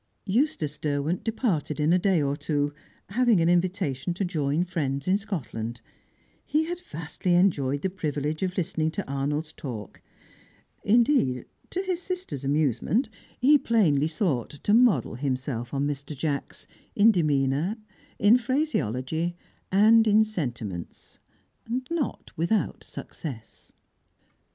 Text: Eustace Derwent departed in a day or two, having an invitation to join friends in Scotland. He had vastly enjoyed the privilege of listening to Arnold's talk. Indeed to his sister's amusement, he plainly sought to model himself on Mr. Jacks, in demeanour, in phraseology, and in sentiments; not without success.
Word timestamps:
Eustace 0.25 0.79
Derwent 0.79 1.23
departed 1.23 1.79
in 1.79 1.93
a 1.93 1.99
day 1.99 2.23
or 2.23 2.35
two, 2.35 2.73
having 3.09 3.39
an 3.39 3.47
invitation 3.47 4.15
to 4.15 4.25
join 4.25 4.63
friends 4.65 5.07
in 5.07 5.15
Scotland. 5.15 5.79
He 6.43 6.63
had 6.63 6.79
vastly 6.79 7.35
enjoyed 7.35 7.83
the 7.83 7.89
privilege 7.91 8.41
of 8.41 8.57
listening 8.57 8.89
to 8.93 9.07
Arnold's 9.07 9.53
talk. 9.53 10.01
Indeed 10.83 11.45
to 11.69 11.83
his 11.83 12.01
sister's 12.01 12.43
amusement, 12.43 13.09
he 13.39 13.59
plainly 13.59 14.07
sought 14.07 14.49
to 14.49 14.73
model 14.73 15.13
himself 15.13 15.71
on 15.71 15.85
Mr. 15.85 16.17
Jacks, 16.17 16.65
in 16.95 17.11
demeanour, 17.11 17.77
in 18.17 18.39
phraseology, 18.39 19.37
and 19.71 20.07
in 20.07 20.23
sentiments; 20.23 21.19
not 21.91 22.31
without 22.35 22.83
success. 22.83 23.71